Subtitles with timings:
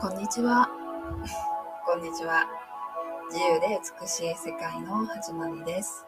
[0.00, 0.66] こんにちは。
[1.84, 2.46] こんにちは。
[3.30, 6.06] 自由で美しい世界の始まりです。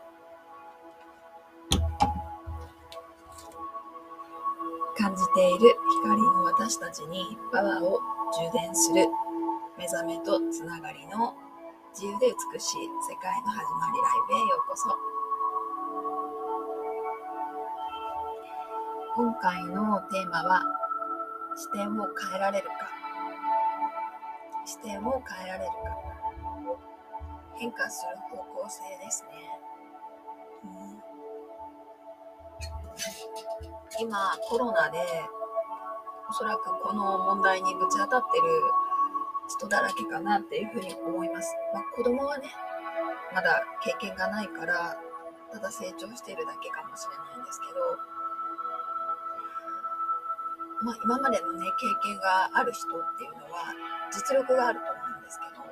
[4.96, 8.00] 感じている光の私たちにパワーを
[8.32, 9.06] 充電する
[9.77, 11.34] 目覚めとつながりの
[11.93, 14.88] 自由で美しい世界の始まりライブへようこそ。
[19.16, 20.62] 今回のテーマは
[21.56, 22.70] 視点を変えられる
[24.72, 25.76] 視点を変えられるか。
[27.56, 29.28] 変化する方向性ですね、
[30.64, 30.66] う
[34.00, 34.98] ん、今コロナで
[36.28, 38.45] おそらくこの問題にぶち当たってる
[39.48, 42.48] 人だらけかなっていうふうに思います、まあ、子供はね
[43.34, 44.96] まだ経験がないから
[45.52, 47.73] ただ成長してるだけかもしれないんですけど
[50.82, 53.70] まあ、今までのね経験がある人っていうのは
[54.13, 55.63] 実力があると思うんですけど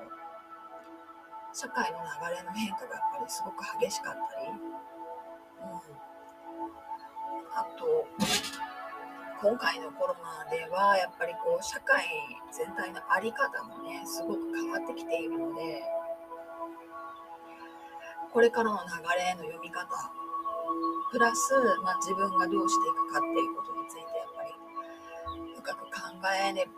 [1.52, 5.84] 社会の流れの変化がやっぱりすごく激しかったり、うん、
[7.52, 8.08] あと
[9.42, 12.04] 今回のコロナではやっぱりこう社会
[12.52, 15.82] 全体の在り方もねすごく変わってきているので
[18.32, 19.88] これからの流れの読み方
[21.10, 24.52] プラス、まあ、自分がどうしていくかっていうことについてやっぱり
[25.56, 25.90] 深く考
[26.48, 26.68] えね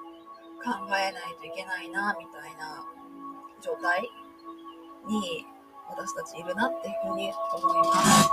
[0.62, 2.86] 考えないといけないなみたいな
[3.60, 4.02] 状態
[5.06, 5.46] に
[5.90, 8.30] 私たちいるなっていうふうに思います。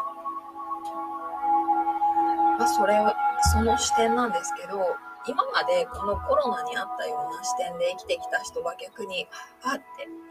[2.59, 3.16] まあ、それは
[3.53, 4.95] その視点なんですけど
[5.27, 9.27] 今までこのコロナにあったような視点で生きてきた人は逆に
[9.64, 9.83] あって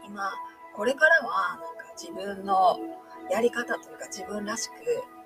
[0.05, 0.31] 今
[0.75, 2.77] これからはなんか自分の
[3.31, 4.73] やり方というか自分らしく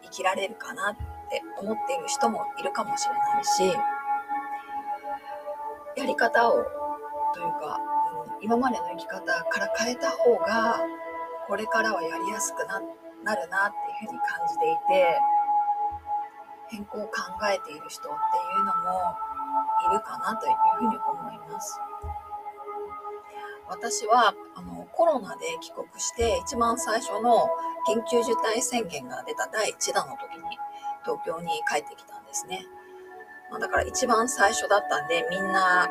[0.04, 0.96] 生きられるかなっ
[1.30, 3.78] て思っている人もいるかもしれないし
[5.96, 6.64] やり方を
[7.34, 7.80] というか、
[8.40, 10.82] うん、今までの生き方から変えた方が
[11.48, 12.82] これからはやりやすくな
[13.24, 15.20] なるなっていうふうに感じていて
[16.70, 17.12] 変更を考
[17.46, 19.16] えている人っていうのも
[19.90, 21.80] いるかなというふうに思います。
[23.70, 27.48] 私はあのコロナで帰国して一番最初の
[27.88, 30.58] 緊急事態宣言が出た第1弾の時に
[31.04, 32.66] 東京に帰ってきたんですね。
[33.50, 35.90] まあ、だから一番最初だったんで、みんな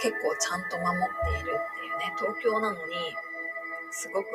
[0.00, 1.00] 結構ちゃんと守っ
[1.34, 2.94] ているっていうね、東京なのに、
[3.90, 4.26] すごく、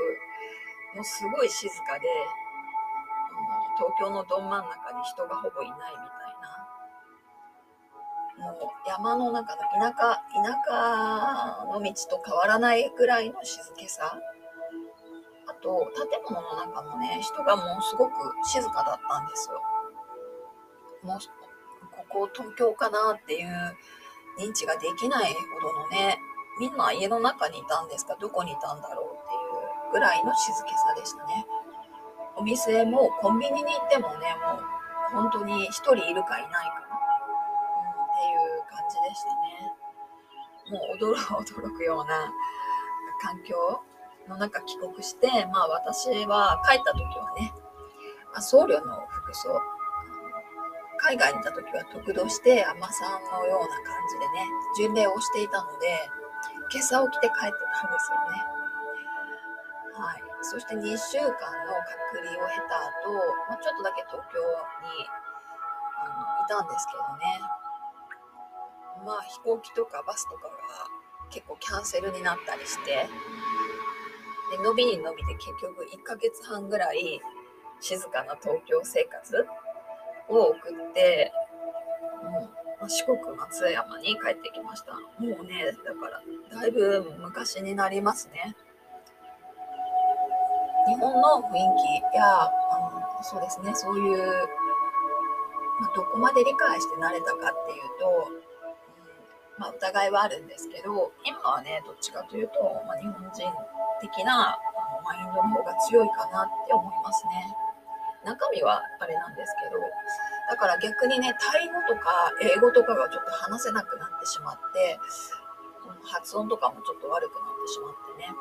[0.96, 2.08] もうすごい静かで、
[3.78, 6.14] 東京のど真ん中に人がほぼいないみた
[8.42, 14.20] いな、もう山の中の田舎、田舎の道と変わらないぐらいの静けさ。
[15.46, 18.14] あと、建物の中もね、人がもうすごく
[18.46, 19.62] 静かだったんですよ。
[21.04, 21.20] もう
[22.14, 23.78] こう東京かなっていう
[24.40, 26.18] 認知ができないほどのね、
[26.60, 28.16] みんな家の中にいたんですか？
[28.20, 31.46] どこにいたんだろうっていうぐらいの静けさでしたね。
[32.36, 34.36] お店もコンビニに行ってもね、
[35.14, 39.74] もう本当に1人いるかいないか、うん、っていう感じでしたね。
[40.72, 41.16] もう驚
[41.70, 42.32] 驚くような
[43.22, 43.84] 環境
[44.28, 47.54] の中帰国して、まあ私は帰った時はね、
[48.34, 49.62] あ、僧侶の服装、
[51.04, 54.48] 海外にいた時は得度して海女さんのような感じでね、
[54.80, 56.10] 巡礼をしていたので、
[56.72, 58.64] 今朝起きて帰ってたんですよね。
[60.00, 60.24] はい。
[60.42, 61.76] そして2週間の
[62.08, 63.20] 隔離を経た後、
[63.52, 65.06] まあ、ちょっとだけ東京に
[66.00, 67.40] あのいたんですけどね。
[69.06, 70.52] まあ飛行機とかバスとかが
[71.30, 73.08] 結構キャンセルになったりして、
[74.56, 77.20] で伸びに伸びて結局1ヶ月半ぐらい
[77.82, 79.46] 静かな東京生活
[80.40, 81.32] を送って、
[82.82, 84.94] うん、四国松山に帰ってきました。
[84.94, 86.22] もうね、だから
[86.60, 88.56] だいぶ昔になりますね。
[90.88, 92.52] 日本の雰囲気や、あ
[92.92, 94.18] のそうですね、そういう、
[95.80, 98.44] まあ、どこまで理解して慣れたかっていうと、うん
[99.60, 103.48] まあ、疑いはあるんですけど、今はね、どっちかというと、まあ、日本人
[104.02, 104.58] 的な
[105.06, 107.56] マインドの方が強いかなって思いますね。
[108.26, 109.80] 中身はあれなんですけど、
[110.50, 115.00] だから逆にね、タイ語とか英語とかがちょっと話せなくなってしまって、
[116.06, 118.34] 発音とかもちょっと悪くなってしまってね、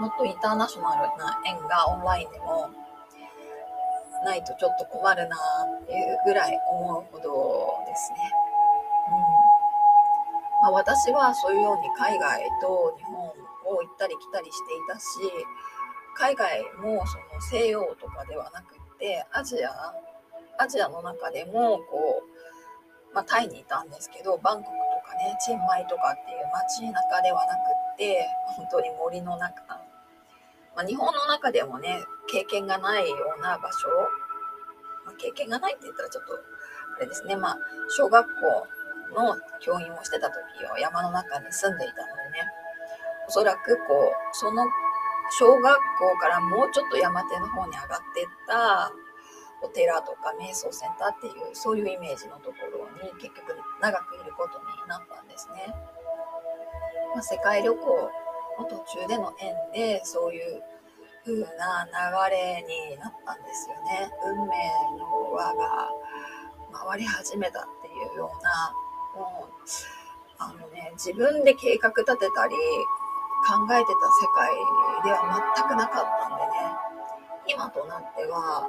[0.00, 2.70] もっとインターナショナルな縁がオンラインでも
[4.24, 5.36] ないとちょっと困るな
[5.82, 8.18] っていうぐらい思うほどですね。
[9.08, 9.58] うん
[10.60, 13.32] まあ、私はそういうように海外と日本を
[13.82, 15.06] 行ったり来たりしていたし、
[16.14, 19.70] 海外もその西洋とかではなくってアジア
[20.58, 22.38] アジアの中でもこう
[23.14, 27.58] まあ、タイにいたんですけどバンコクとかねチェンマイとかっていう街中ではなく
[27.94, 28.26] って
[28.56, 29.62] 本当に森の中、
[30.76, 33.88] まあ、日本の中でもね経験がないような場所、
[35.06, 37.36] まあ、経験がないって言ったらちょっとあれですね。
[37.36, 37.58] まあ
[37.88, 42.46] 小学校の教員をしてた時は山の中に住んでいたのでね。
[43.28, 44.64] おそらくこうその
[45.38, 48.92] 小学校からもうちょっと山手の方に上がってった
[49.62, 55.74] お寺とか瞑想センターっていうそういうイメージのところに結局長くいることになったんですね。
[57.14, 58.10] まあ、世界旅行
[58.58, 60.62] の途中での縁でそういう
[61.24, 64.10] 風な流れになったんですよね。
[64.24, 64.54] 運命
[64.98, 65.90] の輪が
[66.72, 68.74] 回り始めたっていうような
[69.14, 69.52] もう
[70.38, 72.54] あのね自分で計画立てたり
[73.46, 74.54] 考えてた世界
[75.04, 76.52] では全くなかったんでね
[77.46, 78.68] 今となっては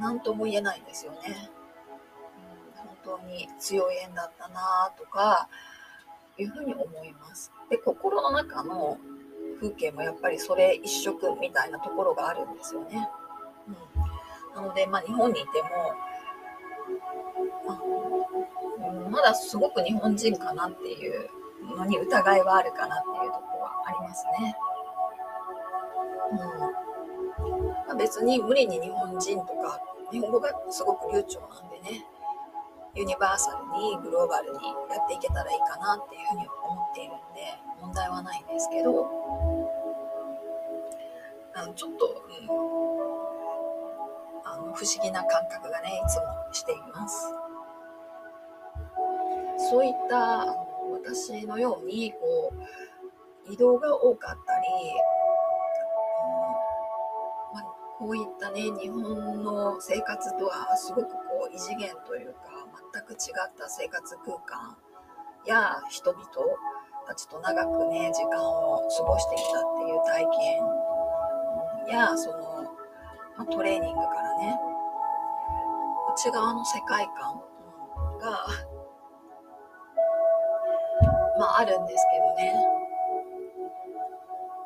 [0.00, 1.18] 何とも言えないんですよね、
[2.76, 5.48] うん、本当に強い縁だったなとか
[6.38, 7.52] いうふうに思います。
[7.68, 8.98] で心の中の
[9.60, 13.08] 風景もやっぱりそれ一色みたいなところがあるんですよね、
[13.68, 15.68] うん、なのでまあ日本にいても
[19.10, 21.28] まだすごく日本人かなっていう
[21.76, 24.56] のに疑いはあるかなっていうところはありますね。
[26.32, 26.34] う
[26.76, 26.79] ん。
[27.90, 29.80] まあ、別に無理に日本人とか
[30.12, 32.06] 日本語がすごく流暢なんでね。
[32.94, 34.58] ユニバーサルにグローバルに
[34.90, 39.10] やっていけたらいいかなっていうふうに思っているんで問題はないんですけど。
[41.52, 42.48] あのちょっと、うん、
[44.44, 46.22] あの不思議な感覚がねいつも
[46.52, 47.34] しています。
[49.68, 50.46] そういった
[50.92, 52.52] 私のようにこ
[53.48, 54.66] う移動が多かったり、
[58.00, 62.48] こういったね日本の生活とはすごくこう異次元というか
[62.94, 64.74] 全く違った生活空間
[65.44, 66.24] や人々
[67.06, 70.24] たちと長くね時間を過ごしてきたっていう体
[71.92, 72.72] 験やその、
[73.36, 74.58] ま、トレーニングからね
[76.16, 77.42] 内側の世界観
[78.18, 78.46] が
[81.38, 82.80] まああるんですけどね。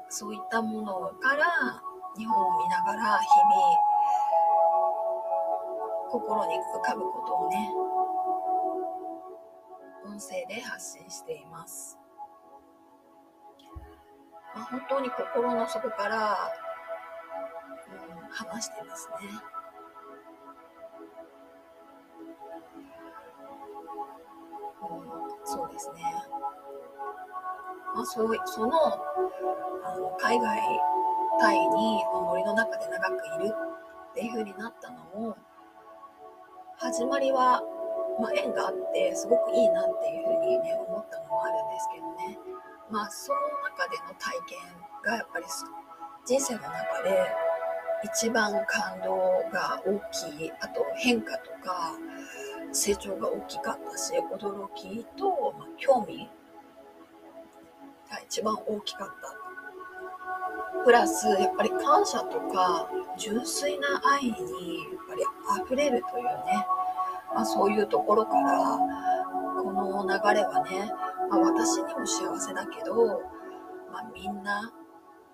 [0.09, 1.83] そういったものから
[2.17, 3.95] 日本を見ながら日々
[6.11, 7.71] 心に浮かぶことをね
[10.07, 11.99] 音声で発信しています、
[14.55, 16.39] まあ、本当に心の底から、
[17.89, 19.29] うん、話してますね
[24.83, 26.03] うん、そうですね。
[27.95, 28.73] まあ、そうその
[29.85, 30.61] あの海外
[31.41, 33.55] タイにの森の中で長くいる
[34.11, 35.37] っていう風になったのも
[36.79, 37.63] 始まりは、
[38.21, 42.39] まあ、縁があってすごくいいなっていう風にね思ったのもあるんですけどね
[42.91, 44.59] まあその中での体験
[45.03, 45.45] がやっぱり
[46.27, 47.27] 人生の中で
[48.05, 49.17] 一番感動
[49.51, 51.93] が大きいあと変化とか
[52.73, 56.29] 成長が大きかったし驚きと、まあ、興味
[58.11, 59.44] が一番大きかった。
[60.85, 64.37] プラス、やっぱり感謝とか、純粋な愛にやっ
[65.09, 65.23] ぱり
[65.65, 66.67] 溢れるというね、
[67.35, 68.79] まあ、そういうところから、
[69.63, 70.93] この流れはね、
[71.31, 73.23] まあ、私にも幸せだけど、
[73.91, 74.73] まあ、みんな、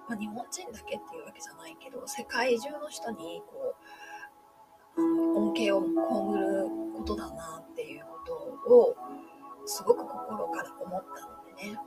[0.09, 3.75] まあ、日本人だけっていうわけじゃないけど、世界中の人にこ
[4.97, 5.01] う、
[5.37, 8.97] 恩恵を被ることだなっていうことを、
[9.67, 11.79] すごく心から思ったのでね。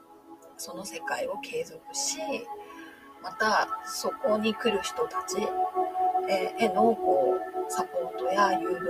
[0.58, 2.18] その世界を継続し
[3.24, 5.38] またそこに来る人たち
[6.28, 8.82] へのこうサポートや誘導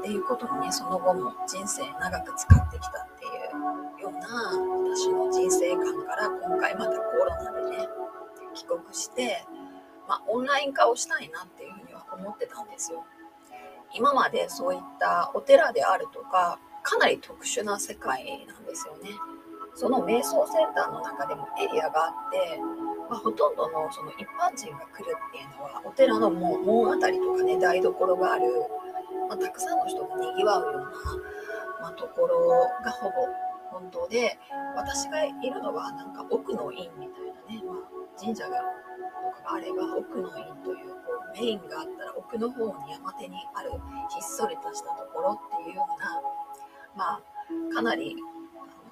[0.00, 3.28] っていうことにねその後も人生長く使ってきたってい
[3.98, 4.28] うような
[4.94, 7.88] 私の人生観から今回またコロナでね
[8.54, 9.44] 帰国して、
[10.06, 13.04] まあ、オンライン化をしたいなっていうふうには思ってたんですよ。
[13.94, 19.10] 今までそういったお寺であるとかかなり特殊な世界なんですよね。
[19.74, 22.60] その瞑想センターの中でもエリアがあって、
[23.14, 28.42] まあ、ほとんどのその一般人が来るっていうのはお寺の門あたりとかね台所がある、
[29.28, 30.80] まあ、たくさんの人がにぎわうような、
[31.80, 33.14] まあ、ところがほぼ
[33.70, 34.36] 本当で
[34.74, 43.78] 私がいるのはなんか奥の院みたいなね、まあ、神社がとかがあれば奥の院というこうメインがあったら奥の方に山手にあるひっ
[44.22, 46.20] そりとしたところっていうような
[46.96, 48.16] まあかなり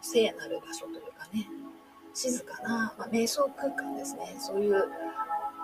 [0.00, 1.46] 聖なる場所というかね、
[2.14, 4.36] 静かな、まあ、瞑想空間ですね。
[4.38, 4.84] そういう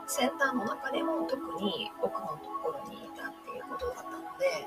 [0.07, 4.67] センターの中でも特に奥のところにいたっていうことだったので、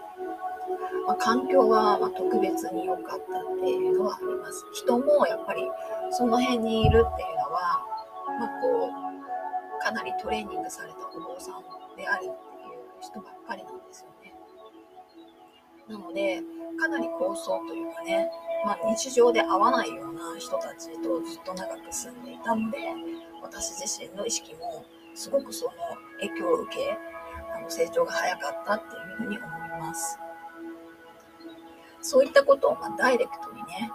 [1.07, 4.65] まあ、環境はま特別に良かったっていうのはあります。
[4.73, 5.67] 人もやっぱり
[6.11, 7.83] その辺にいるっていうのは、
[8.39, 8.89] まあ、こ
[9.79, 11.63] うかなりトレーニングされたお坊さん
[11.97, 12.31] であるっていう
[13.01, 14.35] 人ばっかりなんですよね。
[15.89, 16.43] なので
[16.79, 18.29] かなり高層というかね、
[18.65, 22.77] まあ、日常で会わないような人たちとずっと長く住んでいたので
[23.41, 25.71] 私自身の意識もすごくその
[26.19, 26.97] 影響を受け
[27.55, 29.49] あの成長が早かったっていうふうに思い
[29.79, 30.17] ます。
[32.01, 33.91] そういったことをまダイレクトにね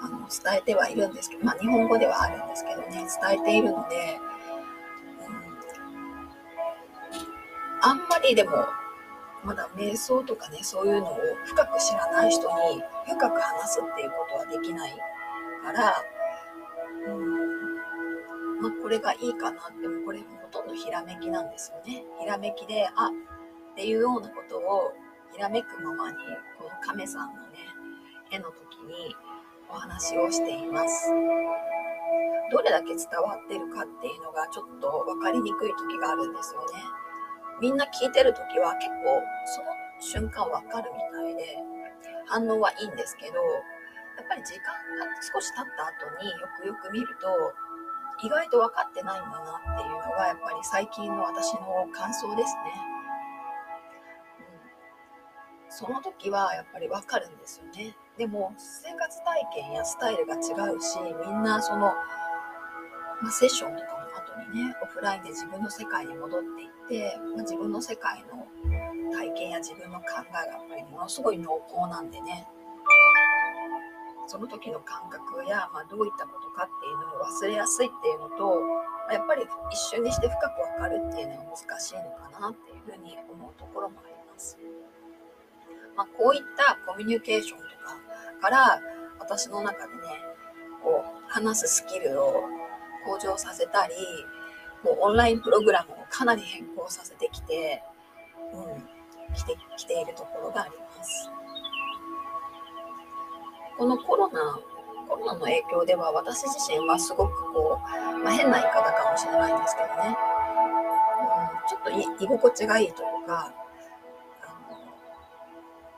[0.00, 3.06] あの伝えてはいるんですけど、まあ、日本語ではあるんですけどね伝
[3.40, 4.18] えているので、
[5.26, 5.34] うん、
[7.82, 8.66] あんまりでも
[9.44, 14.92] まだ瞑想とかねそういうのを深く知らない人に深く話すっていうことはできない
[15.62, 15.94] から、
[17.06, 22.04] うんまあ、これがいいかなってもこれほとんどひらめきなんですよね。
[22.20, 23.10] ひらめきであっ
[23.74, 24.92] ていうようなことを
[25.32, 26.16] ひらめくままに
[26.58, 27.58] この亀さんのね
[28.30, 29.16] 絵の時に
[29.68, 31.10] お話をしています。
[32.52, 37.01] どれだけ伝わってるかっていうのがちょっと分かりにくい時があるんですよね。
[37.60, 39.68] みんな聞いてる時は結構その
[40.00, 41.58] 瞬間わかるみたいで
[42.26, 43.34] 反応はいいんですけど
[44.16, 47.28] やっぱり時間が少し経った後によくよく見ると
[48.24, 52.70] 意外と分かってないんだなっていうのがやっぱり最近の私の感想ですね。
[55.68, 57.96] うん、その時はやっぱり分かるんですよね。
[58.16, 63.91] でも生活体験やスタイルが違うしみんなその、まあ、セッションとか
[64.52, 68.46] にねオフラインで自分の世界に戻っていって、ま、自分の世界の
[69.12, 72.46] 体験や自分の考えがやっぱりものすごい濃厚なんでね
[74.26, 78.60] その時の感覚や、まあ、どういったことかっていうのを忘れやすいっていうのと、
[79.12, 84.56] やっぱり一瞬にして深く分かるっていうのは難しいのかなっていうふうに思うところもあります。
[85.96, 88.00] まあ、こういったコミュニケーションとか
[88.40, 88.80] から
[89.18, 90.00] 私の中でね
[90.82, 92.44] こう話すスキルを
[93.04, 93.94] 向上させたり、
[94.82, 97.82] もうオンラインプログラムをかなり変更させてきて、
[98.52, 98.58] う
[99.32, 101.30] ん、来て、来ているところがあります。
[103.78, 104.60] このコロナ、
[105.08, 110.16] コロナの影響では私自身はすごくこう、まあ、変な言い方かもしれないんですけどね、
[111.20, 113.52] うん、ちょっと居心地がいいというか、
[114.42, 114.78] あの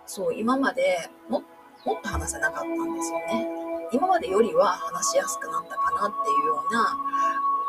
[0.06, 1.42] そう、今までも
[1.84, 3.48] もっと話せなかったんですよね。
[3.92, 6.96] 今までよりは話しやすくなったかなっていうような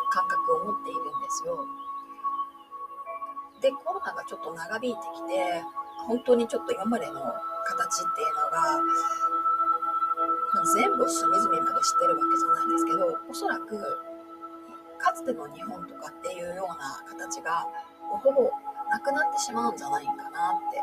[0.09, 1.65] 感覚を持っているんですよ。
[3.61, 5.63] で、コロナがちょっと長引いてきて、
[6.07, 8.81] 本当にちょっと今までの形っていうのが、
[10.53, 13.77] ま、全部隅々まで知ってるわけじゃないんですけど、おそらく
[14.97, 17.67] かつての日本とかっていうような形が
[18.23, 18.51] ほぼ
[18.89, 20.25] なくなってしまうんじゃないかなっ
[20.71, 20.81] て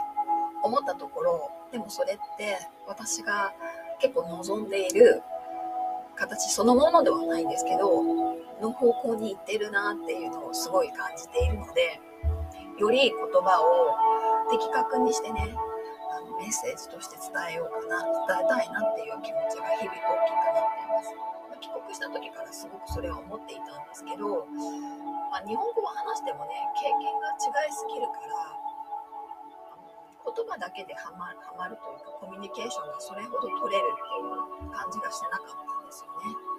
[0.62, 3.52] 思ったところでもそれって私が
[4.00, 5.22] 結構望んでいる
[6.16, 12.00] 形そのものではないんですけどの方向に行ってるなっていうのをすごい感じているので
[12.78, 15.54] より言葉を的確にしてね
[16.12, 21.33] あのメッセージとして伝えようかな伝えたいなっていう気持ちが日々大きくなっています。
[21.62, 24.50] 帰国した時からすごくそれは思っていたんですけど、
[25.31, 28.71] まあ、日本語を話してもね経験が違いすぎるから
[30.22, 36.52] 言葉だけではまるはまるというかコミュニケーションがそれほど取れるっていう感じがしてなかったんですよね。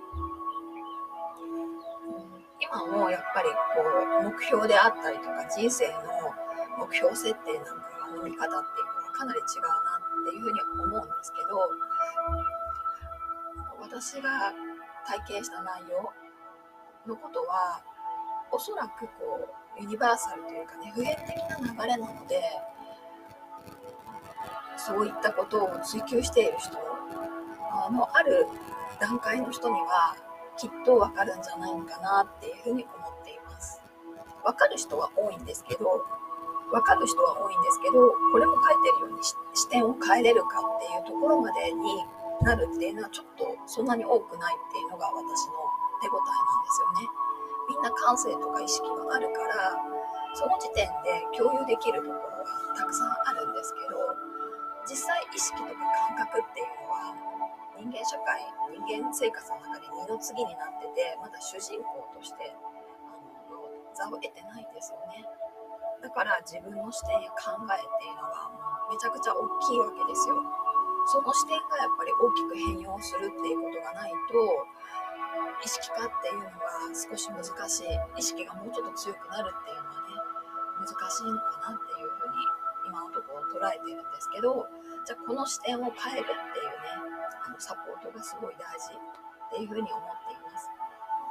[2.59, 3.83] 今もやっぱりこ
[4.21, 6.31] う目標であったりとか人生の
[6.79, 11.69] 目標設定なんかの見方っていうのはかなり違うなっていうふうに思うんですけど
[13.81, 14.53] 私が
[15.05, 16.11] 体験した内容
[17.07, 17.81] のことは
[18.51, 21.35] おそらくこうユニバーサルというかね普遍的
[21.75, 22.41] な流れなので
[24.85, 26.75] そういったことを追求している人
[27.91, 28.47] のある
[28.99, 30.15] 段階の人には
[30.57, 33.81] きっとわかるんじゃないのかなっていうふうに思っています。
[34.43, 36.05] わかる人は多いんですけど、
[36.71, 42.03] わかる人は多いんですけど、これも書いてるように視点を変えれるかっていうところまでに
[42.41, 45.53] なるっていうのはちょっとそんなに多くないっていうのが私の
[46.01, 47.07] 手応えなんですよね。
[47.69, 49.79] みんな感性とか意識があるから、
[50.35, 52.45] その時点で共有できるところが
[52.77, 54.12] たくさんあるんですけど、
[54.83, 55.71] 実際意識とか
[56.15, 57.15] 感覚っていうのは
[57.79, 63.15] 人間社会人間生活の中で二の次になっててまだ主人公としてあ
[63.47, 63.63] の
[63.95, 65.23] 座を得てないんですよね。
[66.03, 70.35] だから自分の視点や考えっていうのはもうめちゃくちゃ大きいわけですよ。
[71.07, 74.67] その視点がやっぱり大きく変容するっていうことがないと
[75.63, 77.99] 意識化っていうのが少し難しい。
[78.19, 80.19] 意識がもうちょっと強くなるっていうのはね
[80.83, 84.67] 難しいのかなっていうふうに今のところ捉えてるんですけど
[85.05, 87.03] じゃあこの視点を変えるっていうね
[87.45, 90.69] あのサポートがすごい大事っていうふうに思っています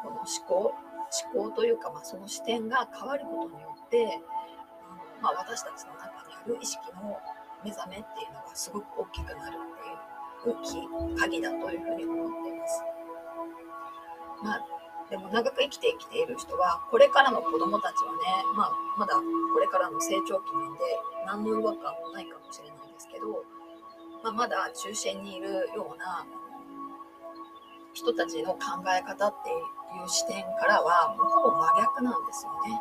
[0.03, 0.75] この思考
[1.13, 4.23] 思考というか、まあ、その視点が変わることによって、
[5.21, 7.21] あのまあ、私たちの中にある意識の
[7.63, 12.83] 目覚めっていうのがすごく大きくなるっていう大きい鍵だというふうに思っています。
[14.43, 14.72] まあ
[15.13, 18.25] でも長く生きてきている人はこれからの子供たちはね、
[18.57, 20.81] まあ、まだこれからの成長期なんで
[21.29, 23.45] 何の違和感もないかもしれないんですけど、
[24.25, 26.25] まあ、まだ中心にいるような
[27.93, 29.53] 人たちの考え方ってい
[30.01, 32.81] う視点からはもうほぼ真逆なんですよね。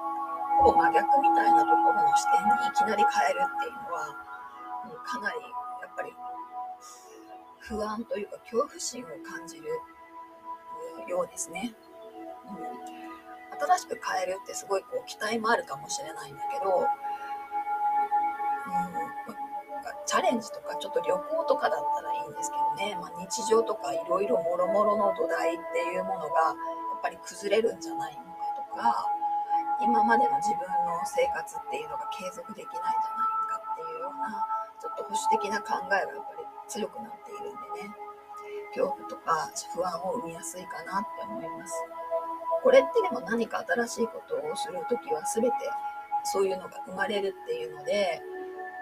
[0.63, 4.07] ほぼ真逆みたいなところの視点にいきなり変えるっていうのは
[4.87, 5.35] もうかなり
[5.83, 6.15] やっぱり
[7.59, 9.67] 不安というか恐怖心を感じる
[11.11, 11.75] ようですね。
[13.77, 16.85] しく変えるってすごいこう期待もあるかもしれないんだけど、うん、
[20.05, 26.55] チャレンジとかちょっと旅行とかだったらいいんですけどね、まあ、日常とかいろいろもろもろの土台っていうものがや
[26.97, 29.07] っぱり崩れるんじゃないのかとか
[29.81, 34.45] 今までの自分の生活っていうのが継続できないんじゃないかっていうような
[34.77, 37.95] ちょっと保守的な考えがやっぱり強くなっているんでね
[38.71, 41.73] 恐怖とか不安を生みやすいかなって思います。
[42.63, 45.51] これってでも何か新しいことをするときは全て
[46.23, 48.21] そういうのが生まれるっていうので、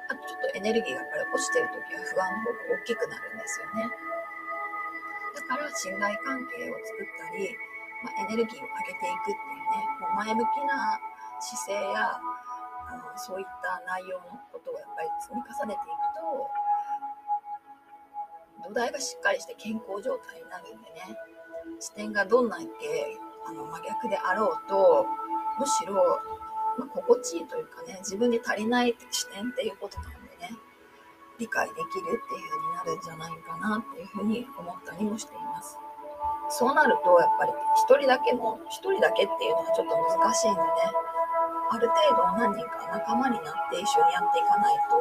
[0.10, 3.90] あとちょっとエネルギーがやっぱり落ちてるときは不安の方が大きくなるんですよね。
[5.38, 7.56] だから信頼関係を作ったり、
[8.04, 11.00] まあ、エネルギーを上げていくっていうね、もう前向きな
[11.40, 16.52] 姿勢やあのそういった内容のことをやっぱり積み重ねていくと、
[18.68, 21.16] 土台がしっかりして健康状態になるんでね、
[21.80, 22.68] 視点がどんなに
[23.48, 25.06] あの真逆であろうと
[25.60, 26.20] むしろ、
[26.78, 30.56] まあ、心地いいというかね自分に足りない視点っていうことなんでね
[31.40, 35.78] 理解できるっていう風になるんじゃないかなっていうふうに思ったりもしています。
[36.50, 40.68] そうなるとやっぱり一人だけの一人だけっていうのはちょっと難しいんでね
[41.70, 44.98] ある程度何人か仲間になって一緒にやっていかないと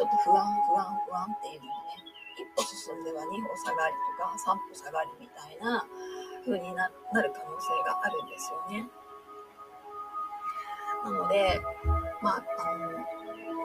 [0.00, 2.08] ちょっと不安不安不安っていうのをね
[2.40, 5.84] 一歩進んでは二歩下がりとか三歩下がりみたいな
[6.48, 8.88] 風になる可能性があるんですよね。
[11.04, 11.60] なので、
[12.22, 12.88] まあ、あの、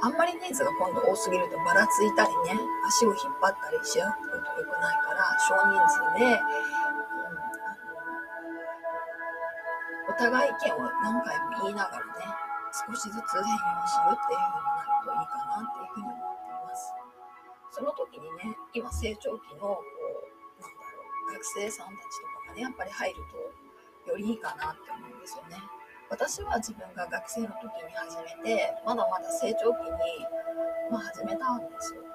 [0.04, 6.36] あんまり人数が今度多すぎるとばらついたりね、足を引っ張ったりし合うと良くないから、少人数で、う
[10.12, 12.12] ん、お互い意見を何回も言いながらね、
[12.74, 16.93] 少しずつ変容するっていう風になるといいかなっていうふうに思っています。
[17.72, 19.80] その時にね、今成長期の、
[21.34, 23.15] 学生さんたちとかがね、やっぱり入る
[24.06, 25.58] とよりいいかなって思うんですよね。
[26.10, 29.98] 私は自分が学生の時に始めて、まだまだ成長期に、
[30.91, 32.06] まあ、始めたんですよ。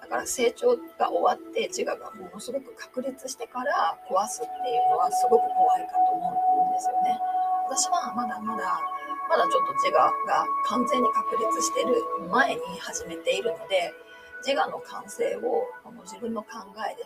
[0.00, 7.20] だから成長が終わって自我がものすごく確立してから壊すっていうのはすごく怖いかと思うんですよね。
[7.68, 8.80] 私はまだまだ
[9.28, 12.00] まだちょっと自我が完全に確立してる
[12.32, 13.92] 前に始めているので
[14.40, 16.48] 自我の完成をこの自分の考
[16.90, 17.04] えで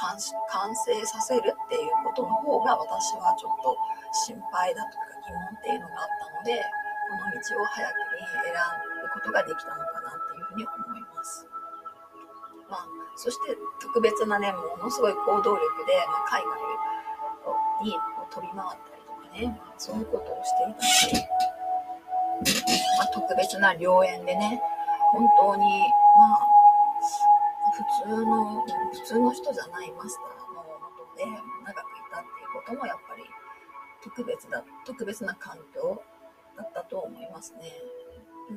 [0.00, 3.76] 完成させるっていうことの方が私はちょっと
[4.24, 8.54] 心配だとか疑問っていうのがあったのでこの道を早くに選
[9.04, 11.46] ぶことができたのかなっていうふうに思います。
[12.70, 12.86] まあ、
[13.16, 16.70] そして特別なねものすごい行動力で、まあ、海外
[17.84, 17.98] に
[18.30, 21.12] 飛び回ったりとかね、そういうことをしていたし、
[22.98, 24.62] まあ、特別な良縁でね
[25.12, 25.80] 本当に
[26.16, 26.49] まあ
[27.80, 28.62] 普通の、
[28.92, 33.24] 普通の人じゃないマスターのもとで長くいたっていうこともやっぱり
[34.02, 36.02] 特別だ、特別な環境
[36.56, 37.72] だったと思いますね。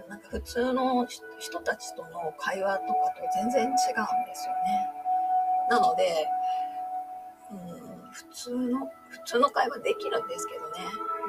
[0.10, 3.78] なんか普通の人たちとの会話とかと全然違うんで
[4.34, 5.04] すよね。
[5.70, 6.28] なので、
[7.52, 10.80] うん、普通の、普通の会話できるんですけどね、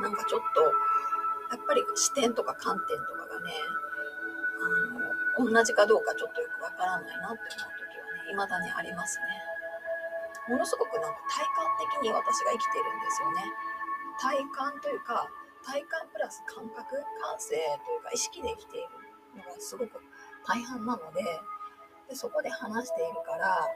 [0.02, 3.52] なんかちょっと、やっぱり視点とか観点とかがね、
[5.37, 7.84] あの、同じかどうかちょっとよくわからないなって思う時はね、
[8.30, 9.24] 未だにありますね。
[10.48, 11.66] ものすごくなんか体感
[12.00, 13.42] 的に私が生きてるんですよね。
[14.20, 15.28] 体感というか、
[15.64, 18.88] 体感プラス感覚、感性というか意識で生きている
[19.37, 20.00] のがすごく
[20.46, 21.24] 大半なので、
[22.08, 23.66] でそこで話しているから、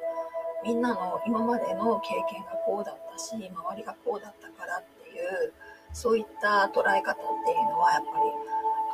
[0.62, 5.52] みんなの今までの経験がこうだったし、周りがこうだったからっていう、
[5.94, 8.12] そういった捉え方っていうのはやっぱり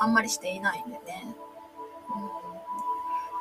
[0.00, 1.34] あんまりしていないんでね。
[2.14, 2.44] うん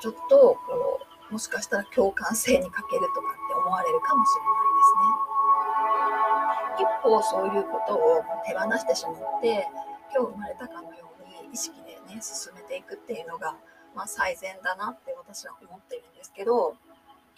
[0.04, 0.93] ちょっとこう
[1.34, 6.86] もしかしたら共感性に欠けるとかって思われるかもしれないですね。
[6.86, 9.67] 一方そういうことを手放してしまって
[10.13, 13.58] 今日生まれたかのように意識でね進めていくっていうのが、
[13.96, 16.76] まあ、最善だなって私は思ってるんですけど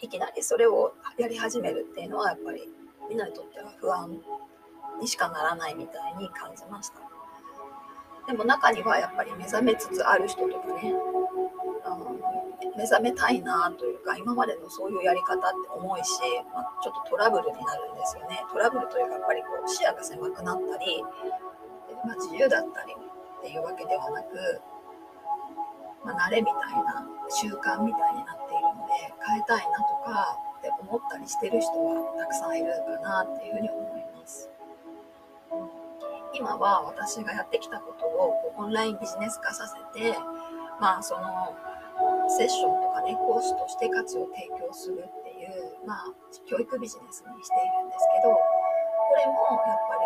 [0.00, 2.68] いきなりそれをやり始めるっていうのはやっぱり
[3.08, 4.20] みんなにとっては不安
[5.00, 6.96] にしかならないみたいに感じました
[8.26, 10.92] でも中にはやっぱり目覚めつつある人とかね
[12.76, 16.20] 目覚めたいなというか今までのそういうやり方って重いし、
[16.52, 21.02] まあ、ちょっとトラブルになるんですよねトラブルというかやっぱりこう視野が狭くなったり、
[22.04, 24.60] まあ、自由だったりっていうわけではなく、
[26.04, 34.50] まあ、慣れみたいな習慣みたいになっているので変えたいなとかって思ったりしてる人はたくさんいるかなっていうふうに思います。
[36.34, 40.18] 今は私がやってきたことをオンラインビジネス化させて、
[40.80, 41.56] まあその
[42.28, 46.04] セッションとかね、コースとして価値を提供するっていう、まあ、
[46.44, 48.40] 教育ビジネスにしているんですけど、こ
[49.16, 49.32] れも
[49.64, 50.04] やっぱり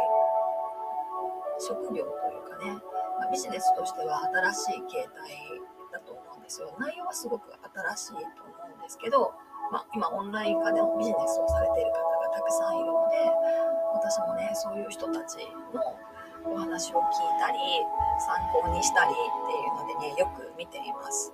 [1.58, 2.78] 職業というかね、
[3.18, 4.22] まあ、ビジネスとしては
[4.54, 5.60] 新しい形態
[5.92, 6.70] だと思うんですよ。
[6.78, 7.50] 内容はすごく
[7.96, 9.32] 新しいと思うんですけど、
[9.72, 13.26] まあ、今オンライン化でもビジネスをされている方がたくさんいるので、
[13.94, 15.38] 私もね、そういう人たち
[15.74, 15.82] の
[16.44, 17.58] お話を聞いたり、
[18.20, 21.32] 参考にしたりっていうのでね、よく見ています。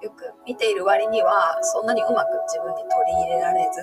[0.00, 3.80] よく見ている割にはそんなにうまく自分に取り入れられず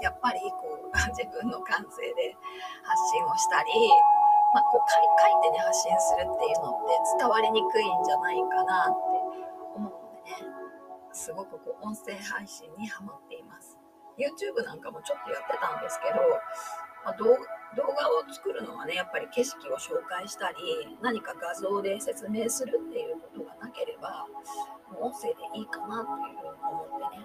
[0.00, 2.36] やっぱりこう 自分の感性で
[2.82, 3.72] 発信をしたり、
[4.54, 9.20] まあ、こう書いてね発信するっていうのって伝わりにくいんじゃないかなって
[9.76, 10.48] 思うのでね
[11.12, 13.78] すごくこう音声配信にはまっています
[14.16, 16.20] YouTube なんかもちょっとやってたんですけど、
[17.04, 17.36] まあ、動
[17.92, 20.56] 画を作るのはねやっぱり景色を紹介したり
[21.02, 23.15] 何か画像で説明するっていう
[25.06, 27.22] 音声でいいかなというふうに思ってね。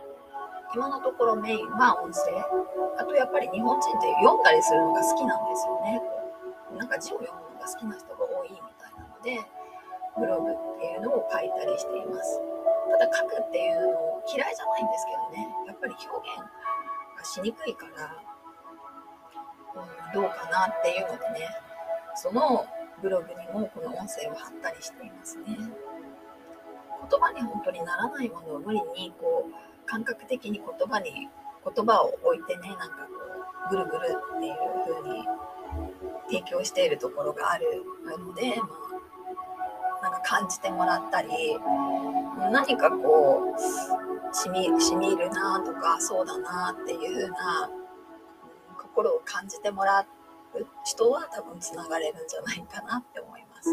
[0.77, 2.29] 今のところメインは音声。
[3.01, 6.01] あとやっぱり日本人って読んだりするのが好きなんですよね。
[6.77, 9.41] なんか字を読むのが好きな人が多いみたいなので
[10.13, 12.39] ブログっていうのを書いたりしています。
[13.01, 15.49] ただ書くっていうの嫌いじゃないんですけどね。
[15.65, 16.37] やっぱり表現
[17.17, 18.13] がしにくいから、
[19.73, 21.49] うん、どうかなっていうのでね。
[22.13, 22.63] その
[23.01, 25.57] ブログにもこの音声を貼ったりしていますね。
[27.11, 33.21] 言葉に本当にならないものを無理にこう感覚的に言葉に言葉を置いてねなんかこ
[33.67, 34.55] うぐるぐるっていう
[35.03, 35.25] 風に
[36.29, 37.83] 提供しているところがある
[38.17, 38.55] ので、
[40.01, 41.29] まあ、なんか感じてもらったり
[42.51, 47.69] 何かこうしみしみるなとかそうだなっていう風な
[48.79, 50.05] 心を感じてもらう
[50.85, 53.69] 人は多分つながれるんじゃないかなって思います。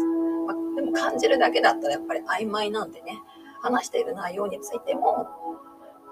[0.47, 3.19] まあ、でも感じるだけだったらやっぱり曖昧なんでね
[3.61, 5.27] 話している内容についても、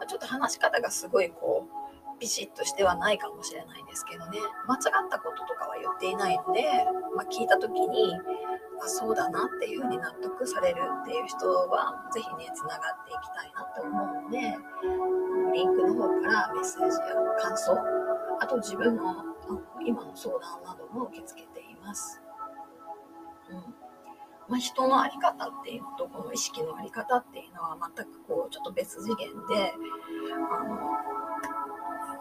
[0.10, 6.64] ちょっと話し方がすごいこうビシッとしてはないかもしれないんですけどね間違ったこととかは言っていないので、
[7.16, 8.14] まあ、聞いた時に
[8.84, 14.40] あそうだなっていうふうに納得されるっていう人は是非ねつながっていきたいなと思うので
[15.54, 17.78] リンクの方からメッセージや感想
[18.42, 19.24] あと自分の
[19.86, 22.27] 今の相談なども受け付けています。
[24.50, 29.74] まあ、人の在り方っていうとこの意識の在り方っていうのは全くこうちょっと別次元で
[30.52, 30.78] あの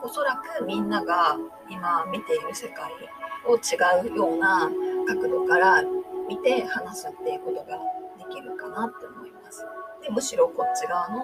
[0.02, 1.36] おそらくみんなが
[1.70, 2.90] 今見ている世界
[3.46, 3.76] を違
[4.12, 4.70] うような
[5.06, 5.84] 角度から
[6.28, 7.78] 見て話すっていうことが
[8.18, 9.64] できるかなって思います。
[10.02, 11.22] でむしろこっち側の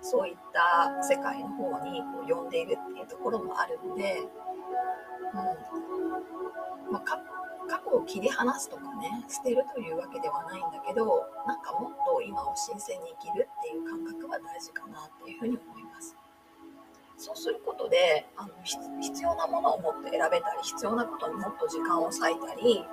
[0.00, 4.22] そういった世界の方にこう呼んでいるっていうところもあるので、う
[6.90, 7.00] んまあ、
[7.68, 16.16] 過去を切り離すとかね捨てるというわけではないんだけどなんかもっと今を新鮮に生きるっていう感覚は大事かなっていうふうに思います
[17.18, 22.84] そうすることであの必要なものをもっと選べたり必要なことにもっと時間を割いたり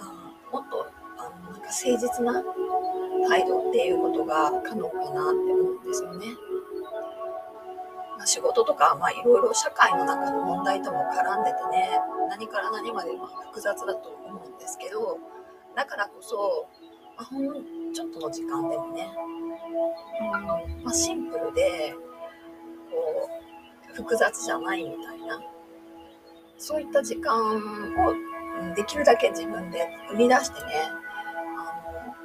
[0.00, 0.86] あもっと
[1.18, 2.42] あのなんか誠実な
[3.28, 6.26] 態度っていうことが可能かなって思うんですよね。
[8.18, 13.12] まあ、仕事とか、まあ、いろいろ社会の中の問題とも絡んでてね何から何まで
[13.46, 15.18] 複雑だと思うんですけど
[15.76, 16.66] だからこそ、
[17.16, 19.08] まあ、ほんちょっとの時間でもね、
[20.20, 21.94] うんまあ、シンプルで
[22.90, 23.30] こ
[23.92, 25.40] う複雑じゃないみたいな
[26.58, 30.90] そういった時間をできるだけ自分で生み出してね
[31.56, 32.24] あの、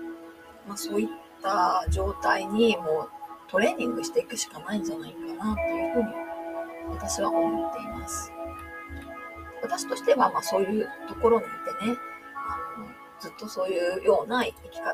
[0.67, 1.07] まあ、そういっ
[1.43, 3.22] た状態にもう
[3.53, 6.09] トレーニングしていくしかないんじゃないかなっていうふうに
[6.89, 8.31] 私は思っています。
[9.61, 11.97] 私としてはまあそういうところにいてね
[12.35, 12.87] あの
[13.19, 14.93] ずっとそういうような生き方を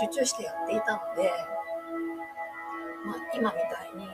[0.00, 1.30] 集中してやっていたので、
[3.04, 4.12] まあ、今みたいにこ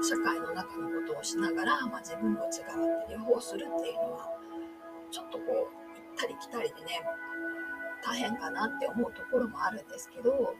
[0.00, 4.30] う社会の中のことをしながら、まあ、自分の内側って両方するっていうのは
[5.10, 5.66] ちょっとこう行っ
[6.16, 7.02] たり来たりでね
[8.06, 10.54] 大変かなって思うところもあるんですけど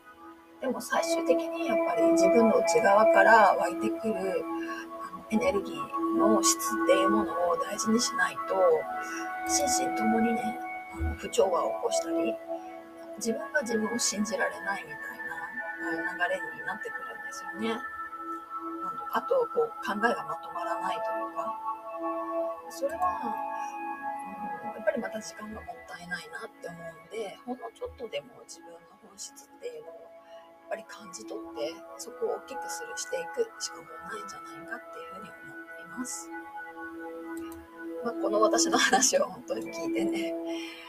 [0.61, 4.45] でも最終的にやっぱり自分の内側から湧いてくる
[5.31, 8.57] エネルギーの質っていうものを大事にしないと
[9.47, 10.59] 心身ともにね
[11.19, 12.35] 不調和を起こしたり
[13.19, 17.81] 自分が自分を信じられないみたいな流れになってくるんですよね。
[19.13, 21.59] あとこう考えがまとまらないというか
[22.71, 23.35] それは、
[24.65, 30.08] うん、やっぱりまた時間がもったいないなって思うのでほんのちょっとでも自分の本質っていうのを
[30.69, 36.31] ぱり感じ取ってそこを大きくするしていくしかもないんじゃないかっていうふうに思っています。
[38.05, 40.35] まあ、この私の話を本当に聞いてね、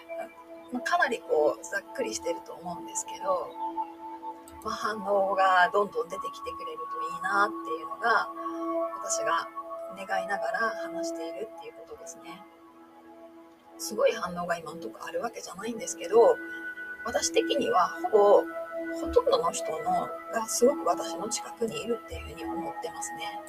[0.71, 3.51] まあ、かなりこうざっくりしてると思うんですけど
[4.63, 8.27] まあ、反応がどんどん出てきてくれるといいなっていうのが
[9.01, 9.47] 私が
[9.95, 10.59] 願いながら
[10.91, 12.41] 話しているっていうことですね。
[13.77, 16.35] すごい反応が今のところあるわけじゃないんですけど
[17.05, 18.43] 私的にはほぼ
[19.01, 23.39] ほとんどの人のがすごく私の近くにいるっていうふうに思ってますね。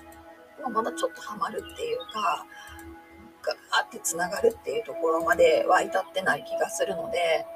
[0.62, 2.46] ままだちょっとハマるっていうか
[3.42, 7.46] ガーってつながるっていうところまでは至ってない気がするので、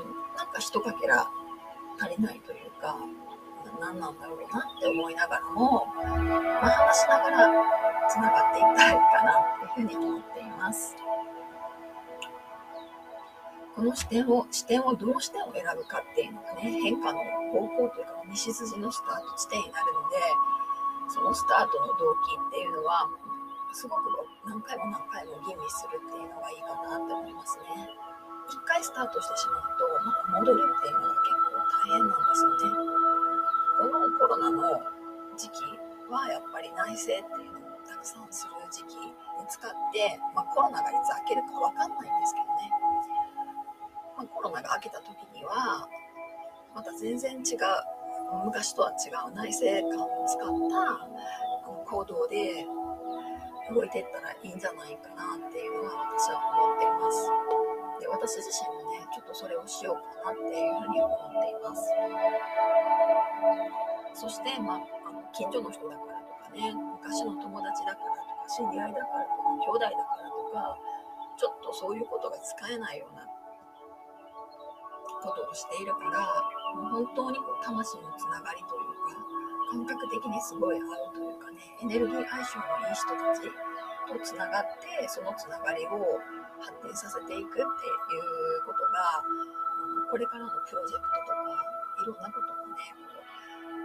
[0.00, 1.28] うん、なんか一かけら
[2.00, 2.96] 足りないというか
[3.80, 7.50] 何なんだろうなって思いながらも、まあ、話しながら
[8.08, 9.32] つながっていったらいいかな
[9.66, 10.96] っていうふうに思っています。
[13.78, 17.22] この視点を、視点をどうしても選ぶかっていうのがね、変化の
[17.54, 20.18] 方向というか、道筋のスタート地点になるので、
[21.14, 23.06] そのスタートの動機っていうのは、
[23.70, 24.10] すごく
[24.50, 27.86] 何回も何回も吟味するっていうのがいいかなって思いますね。
[28.50, 32.74] 一回スタートしてしまうと、また戻るっていうのが結構大変なんですよね。
[33.78, 34.74] このコロナの
[35.38, 35.62] 時期
[36.10, 39.14] はやっぱり内政っていうのをたくさんする時期に
[39.46, 42.77] 使って、まあ、コロナがいつ明けるか分かんないんですけどね、
[44.18, 45.88] まあ、コロナが明けた時には
[46.74, 47.42] また全然違う
[48.44, 52.66] 昔とは違う内政感を使った行動で
[53.70, 57.68] 動いていったらいいんじゃないかなっていうのは私は思っています。
[58.00, 61.82] で私自身もねちょっとそれをしようかなっていうふうに思っています
[64.14, 70.78] そしてまああの近所の人だからとかね昔の友達だからとか知り合いだからとか兄弟だからとか
[71.36, 73.26] ちょっとそういうことが使えないような
[75.20, 76.24] ことをしているから
[76.74, 79.14] もう本当にこう魂のつながりというか
[79.70, 83.50] 感覚的にすごい合うというかねエネルギー相性のいい人たち
[84.08, 86.18] とつながってそのつながりを
[86.58, 87.66] 発展させていくっていう
[88.64, 89.20] ことが
[90.10, 91.68] これからのプロジェクトとか
[92.02, 93.20] いろんなこともねこ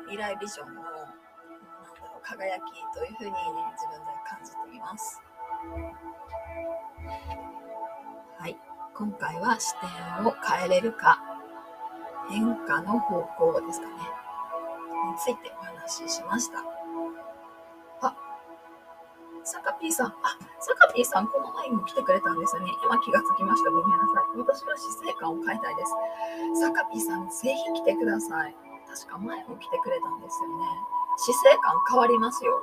[0.07, 3.37] う未来ビジョンのなんだろう輝きというふうに、ね、
[3.75, 5.21] 自分で感じています。
[8.39, 8.57] はい、
[8.95, 11.19] 今回は視点を変えれるか
[12.29, 13.93] 変化の方向ですかね
[15.09, 16.59] についてお話ししました。
[18.01, 18.15] あ
[19.43, 20.13] サカピーさん、あ、
[20.59, 22.71] サカピーさん、この前も来てくれたんですよね。
[22.85, 23.69] 今気がつきました。
[23.71, 24.39] ごめんなさい。
[24.39, 25.83] 私は死生観を変えたいで
[26.55, 26.61] す。
[26.61, 28.55] サカピーさん、ぜひ来てください。
[28.87, 30.65] 確か前も来てくれたんですよね。
[31.17, 32.61] 死生観変わりますよ。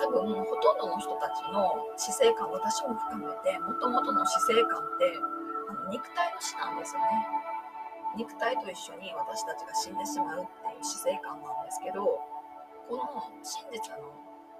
[0.00, 5.12] 多分、ほとんどの人たちの死生観、私も含めて、もともとの死生観って、
[5.68, 7.28] あの肉体の死なんですよね。
[8.16, 12.18] 肉体と一緒に私たちが死んでしまうっていう死生観なんですけど、
[12.88, 13.06] この
[13.44, 14.10] 真実の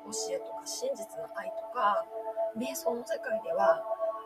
[0.07, 2.07] 教えとか真実の愛とか
[2.55, 3.83] 瞑想の世界では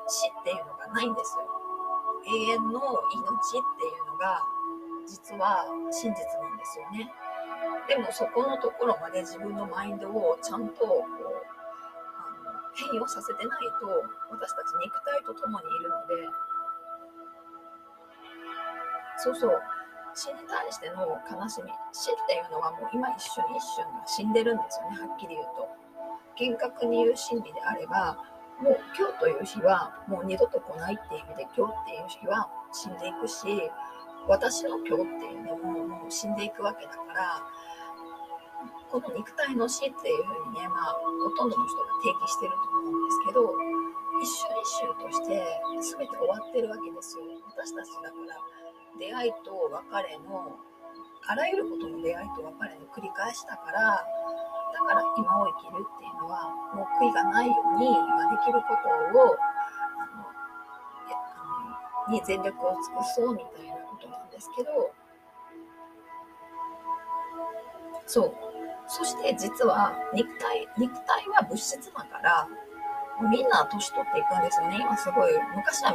[0.06, 1.48] 死っていうのがないんですよ
[2.28, 2.80] 永遠の
[3.16, 4.40] 命っていうのが
[5.06, 7.08] 実は真実なんですよね
[7.88, 11.14] でもそこのところまで自分のマインドをちゃんとこう
[12.16, 13.86] あの変容させてないと
[14.30, 16.14] 私たち肉体と共にいるので。
[19.18, 19.62] そうそう。
[20.14, 21.70] 死に対しての悲しみ。
[21.92, 25.08] 死っていうのはもう今一瞬一瞬が死んでるんですよね。
[25.08, 25.68] はっきり言うと。
[26.36, 28.18] 厳格に言う真理であれば
[28.60, 33.46] もう今日という日はもう二度と来ないっていう意味で今日っていう日は死んでいくし
[34.28, 37.46] 私の今日っていうのももう死んでいくわけだから
[38.90, 43.54] この肉体の死っていうふうにねまあほとんどの人が提起してると思うんですけど
[44.22, 45.44] 一瞬一瞬として
[45.98, 47.24] 全て終わってるわけですよ。
[47.50, 48.64] 私たちだから。
[48.98, 50.56] 出会いと別れの
[51.26, 54.06] あらゆることの出会いと別れの繰り返しだから
[54.74, 59.36] だから今を生きるっていうのはもう悔いがないように今できることを
[59.98, 60.06] あ
[62.08, 63.73] のに全力を尽くそうみたいな
[64.34, 64.90] ですけど
[68.06, 68.34] そう。
[68.86, 72.48] そして実は肉体肉体は物質だから
[73.30, 74.78] みんな年取っていくんですよね。
[74.80, 75.92] 今すごい昔は